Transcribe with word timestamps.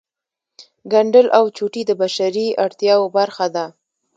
ګنډل 0.91 1.27
او 1.37 1.45
چوټې 1.57 1.81
د 1.85 1.91
بشري 2.01 2.47
اړتیاوو 2.63 3.13
برخه 3.17 3.45
ده 3.55 3.65